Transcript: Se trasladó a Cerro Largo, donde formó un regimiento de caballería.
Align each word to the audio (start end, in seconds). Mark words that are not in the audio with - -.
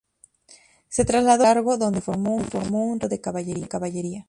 Se 0.89 1.05
trasladó 1.05 1.43
a 1.43 1.49
Cerro 1.49 1.53
Largo, 1.61 1.77
donde 1.77 2.01
formó 2.01 2.33
un 2.35 2.49
regimiento 2.99 3.07
de 3.07 3.21
caballería. 3.21 4.19